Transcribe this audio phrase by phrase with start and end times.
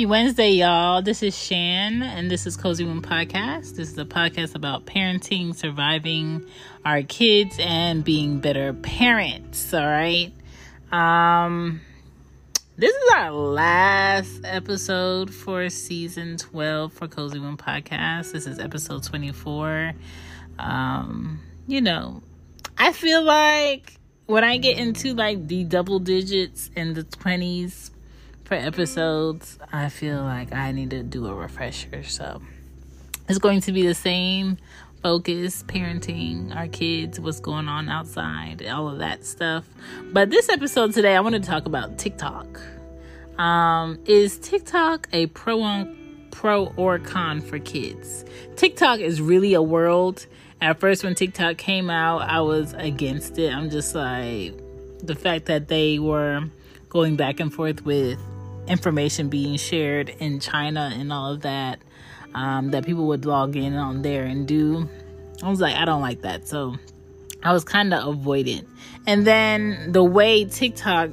[0.00, 1.02] Happy Wednesday, y'all.
[1.02, 3.76] This is Shan, and this is Cozy Womb Podcast.
[3.76, 6.46] This is a podcast about parenting, surviving
[6.86, 9.74] our kids, and being better parents.
[9.74, 10.32] All right.
[10.90, 11.82] Um,
[12.78, 18.32] this is our last episode for season 12 for Cozy Womb Podcast.
[18.32, 19.92] This is episode 24.
[20.58, 22.22] Um, you know,
[22.78, 27.90] I feel like when I get into like the double digits in the 20s,
[28.50, 32.02] for episodes, I feel like I need to do a refresher.
[32.02, 32.42] So
[33.28, 34.58] it's going to be the same
[35.04, 39.64] focus, parenting, our kids, what's going on outside, all of that stuff.
[40.12, 42.60] But this episode today, I want to talk about TikTok.
[43.38, 45.86] Um, is TikTok a pro
[46.32, 48.24] pro or con for kids?
[48.56, 50.26] TikTok is really a world.
[50.60, 53.54] At first, when TikTok came out, I was against it.
[53.54, 54.54] I'm just like
[55.04, 56.48] the fact that they were
[56.88, 58.18] going back and forth with
[58.66, 61.80] information being shared in China and all of that,
[62.34, 64.88] um, that people would log in on there and do.
[65.42, 66.46] I was like, I don't like that.
[66.46, 66.76] So
[67.42, 68.66] I was kind of avoidant.
[69.06, 71.10] And then the way TikTok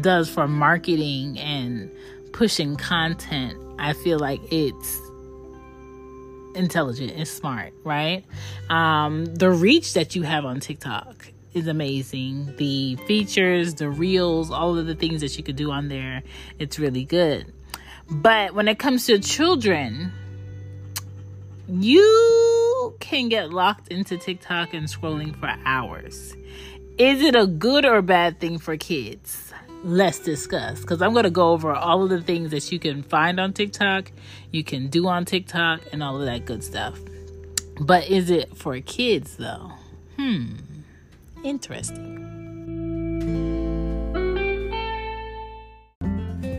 [0.00, 1.90] does for marketing and
[2.32, 5.00] pushing content, I feel like it's
[6.54, 8.24] intelligent, it's smart, right?
[8.68, 12.54] Um, the reach that you have on TikTok is amazing.
[12.56, 16.22] The features, the reels, all of the things that you could do on there,
[16.58, 17.52] it's really good.
[18.10, 20.12] But when it comes to children,
[21.68, 26.34] you can get locked into TikTok and scrolling for hours.
[26.96, 29.52] Is it a good or bad thing for kids?
[29.84, 33.02] Let's discuss because I'm going to go over all of the things that you can
[33.02, 34.10] find on TikTok,
[34.50, 36.98] you can do on TikTok, and all of that good stuff.
[37.80, 39.70] But is it for kids though?
[40.16, 40.56] Hmm
[41.44, 42.16] interesting.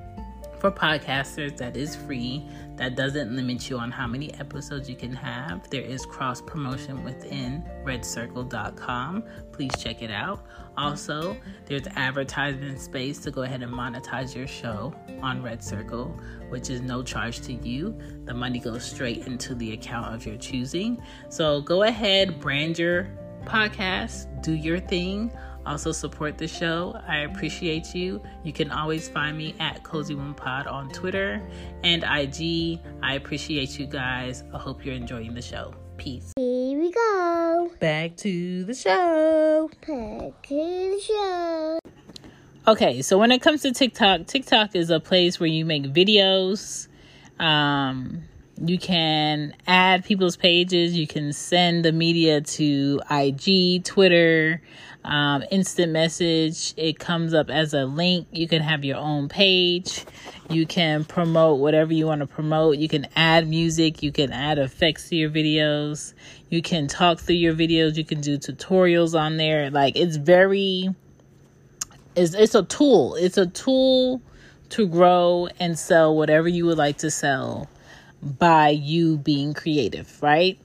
[0.60, 2.47] for podcasters that is free
[2.77, 7.03] that doesn't limit you on how many episodes you can have there is cross promotion
[7.03, 9.24] within redcircle.com
[9.60, 10.47] please check it out.
[10.78, 11.36] Also
[11.66, 16.18] there's advertisement space to go ahead and monetize your show on red circle
[16.48, 17.95] which is no charge to you.
[18.24, 21.03] The money goes straight into the account of your choosing.
[21.28, 23.10] So go ahead brand your
[23.45, 25.30] podcast do your thing
[25.66, 26.98] also support the show.
[27.07, 28.22] I appreciate you.
[28.45, 31.42] You can always find me at Cozy Womb Pod on Twitter
[31.84, 32.80] and IG.
[33.03, 34.45] I appreciate you guys.
[34.53, 35.74] I hope you're enjoying the show.
[35.97, 36.33] Peace.
[36.36, 37.71] Here we go.
[37.78, 39.68] Back to the show.
[39.86, 41.78] Back to the show.
[42.66, 46.89] Okay, so when it comes to TikTok, TikTok is a place where you make videos
[47.39, 48.24] Um,
[48.63, 50.95] you can add people's pages.
[50.95, 54.60] You can send the media to IG, Twitter,
[55.05, 56.75] um, instant message.
[56.77, 58.27] It comes up as a link.
[58.33, 60.05] You can have your own page.
[60.49, 62.79] You can promote whatever you want to promote.
[62.79, 64.03] You can add music.
[64.03, 66.15] You can add effects to your videos.
[66.49, 67.97] You can talk through your videos.
[67.97, 69.71] You can do tutorials on there.
[69.71, 70.89] Like it's very,
[72.15, 73.15] it's, it's a tool.
[73.15, 74.21] It's a tool
[74.71, 77.69] to grow and sell whatever you would like to sell
[78.23, 80.59] by you being creative, right?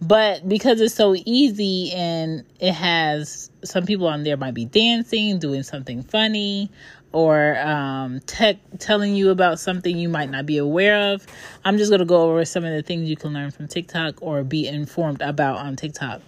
[0.00, 5.38] But because it's so easy and it has some people on there might be dancing,
[5.38, 6.70] doing something funny,
[7.12, 11.26] or um, tech telling you about something you might not be aware of.
[11.64, 14.20] I'm just going to go over some of the things you can learn from TikTok
[14.20, 16.20] or be informed about on TikTok.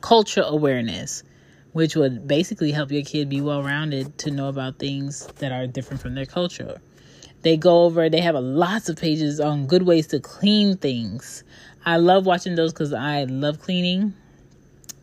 [0.00, 1.24] Culture awareness,
[1.72, 5.66] which would basically help your kid be well rounded to know about things that are
[5.66, 6.80] different from their culture.
[7.42, 11.44] They go over, they have a lots of pages on good ways to clean things.
[11.86, 14.12] I love watching those because I love cleaning.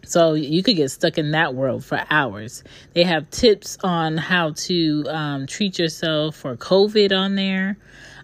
[0.06, 2.62] So you could get stuck in that world for hours.
[2.94, 7.77] They have tips on how to um, treat yourself for COVID on there.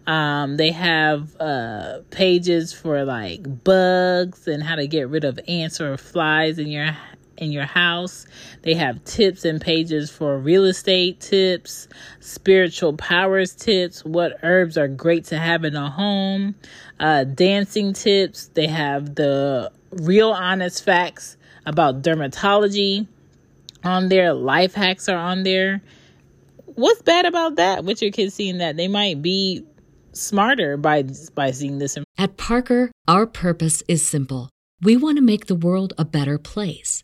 [0.05, 5.79] Um, they have uh, pages for like bugs and how to get rid of ants
[5.79, 6.97] or flies in your
[7.39, 8.25] in your house.
[8.61, 11.87] They have tips and pages for real estate tips,
[12.19, 16.55] spiritual powers tips, what herbs are great to have in a home,
[16.99, 18.47] uh, dancing tips.
[18.53, 23.07] They have the real honest facts about dermatology
[23.83, 24.33] on there.
[24.33, 25.81] Life hacks are on there.
[26.65, 27.83] What's bad about that?
[27.83, 29.63] With your kids seeing that, they might be
[30.13, 31.03] smarter by
[31.35, 31.97] by seeing this.
[32.17, 34.49] At Parker, our purpose is simple.
[34.81, 37.03] We want to make the world a better place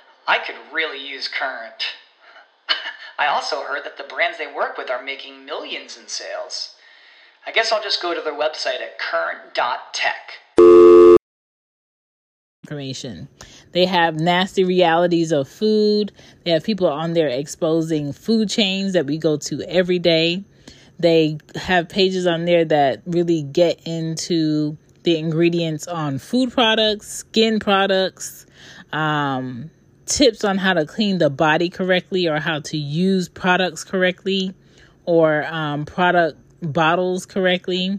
[0.27, 1.95] I could really use Current.
[3.19, 6.75] I also heard that the brands they work with are making millions in sales.
[7.45, 10.31] I guess I'll just go to their website at current.tech.
[12.63, 13.27] Information.
[13.71, 16.11] They have nasty realities of food.
[16.45, 20.43] They have people on there exposing food chains that we go to every day.
[20.99, 27.59] They have pages on there that really get into the ingredients on food products, skin
[27.59, 28.45] products,
[28.93, 29.71] um,
[30.11, 34.53] tips on how to clean the body correctly or how to use products correctly
[35.05, 37.97] or um, product bottles correctly.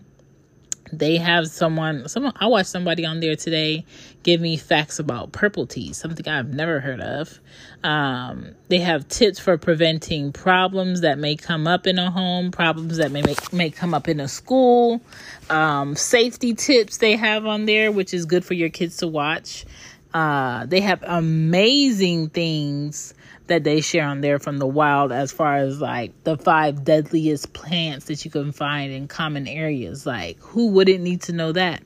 [0.93, 3.87] They have someone, someone, I watched somebody on there today
[4.25, 7.41] give me facts about purple tea, something I've never heard of.
[7.82, 12.98] Um, they have tips for preventing problems that may come up in a home, problems
[12.98, 15.01] that may make, may come up in a school,
[15.48, 19.65] um, safety tips they have on there, which is good for your kids to watch.
[20.14, 23.14] Uh, they have amazing things
[23.46, 27.52] that they share on there from the wild as far as like the five deadliest
[27.52, 30.06] plants that you can find in common areas.
[30.06, 31.82] Like, who wouldn't need to know that?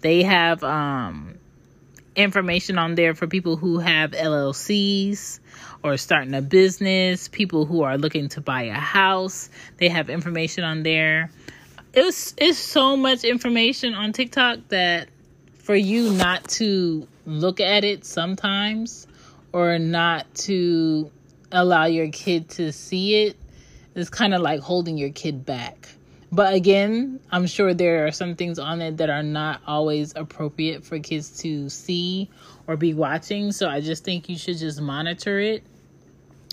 [0.00, 1.38] They have um,
[2.16, 5.40] information on there for people who have LLCs
[5.82, 9.50] or starting a business, people who are looking to buy a house.
[9.78, 11.30] They have information on there.
[11.94, 15.08] It's it's so much information on TikTok that
[15.62, 19.06] for you not to look at it sometimes
[19.52, 21.10] or not to
[21.52, 23.36] allow your kid to see it
[23.94, 25.88] is kind of like holding your kid back.
[26.32, 30.82] But again, I'm sure there are some things on it that are not always appropriate
[30.82, 32.30] for kids to see
[32.66, 33.52] or be watching.
[33.52, 35.62] So I just think you should just monitor it.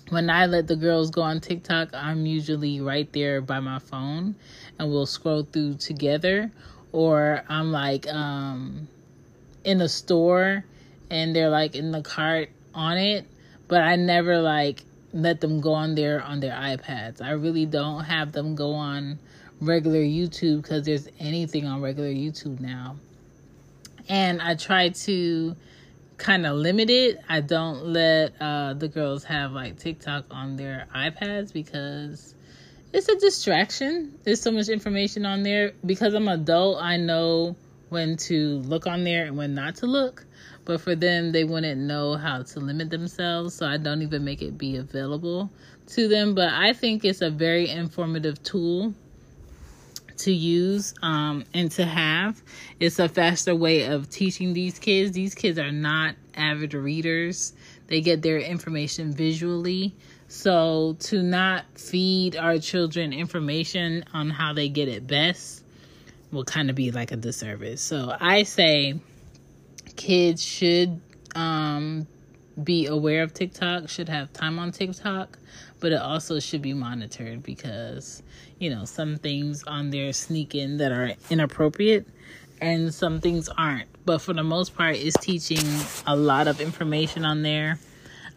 [0.09, 4.35] When I let the girls go on TikTok, I'm usually right there by my phone
[4.77, 6.51] and we'll scroll through together.
[6.91, 8.89] Or I'm like, um,
[9.63, 10.65] in a store
[11.09, 13.25] and they're like in the cart on it,
[13.67, 17.21] but I never like let them go on there on their iPads.
[17.21, 19.19] I really don't have them go on
[19.61, 22.97] regular YouTube because there's anything on regular YouTube now.
[24.07, 25.55] and I try to
[26.17, 27.19] kind of limit it.
[27.29, 32.33] I don't let uh, the girls have like TikTok on their iPads because
[32.91, 34.17] it's a distraction.
[34.23, 35.73] There's so much information on there.
[35.85, 37.55] Because I'm adult, I know
[37.89, 40.25] when to look on there and when not to look.
[40.65, 44.41] But for them, they wouldn't know how to limit themselves, so I don't even make
[44.41, 45.49] it be available
[45.87, 46.35] to them.
[46.35, 48.93] But I think it's a very informative tool
[50.17, 52.41] to use um, and to have.
[52.79, 55.13] It's a faster way of teaching these kids.
[55.13, 57.53] These kids are not avid readers,
[57.87, 59.95] they get their information visually.
[60.27, 65.63] So, to not feed our children information on how they get it best
[66.31, 67.81] will kind of be like a disservice.
[67.81, 68.99] So, I say
[69.95, 71.01] kids should
[71.35, 72.07] um,
[72.63, 75.37] be aware of TikTok, should have time on TikTok,
[75.79, 78.23] but it also should be monitored because,
[78.59, 82.07] you know, some things on there sneak in that are inappropriate
[82.61, 83.87] and some things aren't.
[84.05, 85.65] But for the most part, it's teaching
[86.07, 87.79] a lot of information on there.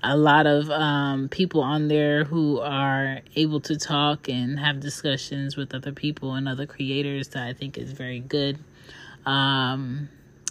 [0.05, 5.57] A lot of um, people on there who are able to talk and have discussions
[5.57, 8.59] with other people and other creators that I think is very good.
[9.25, 10.09] Um,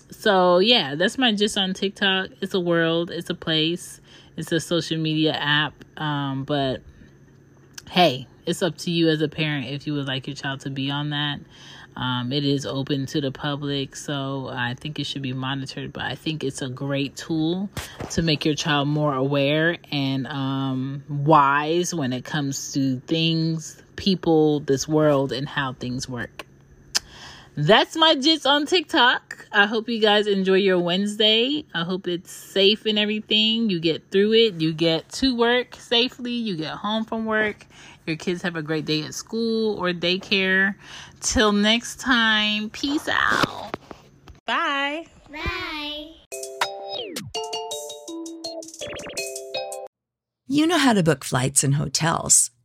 [0.09, 2.29] so yeah, that's my just on TikTok.
[2.41, 3.99] It's a world, it's a place,
[4.37, 5.73] it's a social media app.
[5.97, 6.81] Um, but
[7.91, 10.69] hey, it's up to you as a parent if you would like your child to
[10.69, 11.41] be on that.
[11.97, 15.91] Um, it is open to the public, so I think it should be monitored.
[15.91, 17.69] But I think it's a great tool
[18.11, 24.61] to make your child more aware and um, wise when it comes to things, people,
[24.61, 26.45] this world, and how things work.
[27.57, 29.47] That's my jits on TikTok.
[29.51, 31.65] I hope you guys enjoy your Wednesday.
[31.73, 33.69] I hope it's safe and everything.
[33.69, 34.61] You get through it.
[34.61, 36.31] You get to work safely.
[36.31, 37.67] You get home from work.
[38.07, 40.75] Your kids have a great day at school or daycare.
[41.19, 43.75] Till next time, peace out.
[44.45, 45.05] Bye.
[45.31, 46.07] Bye.
[50.47, 52.49] You know how to book flights and hotels.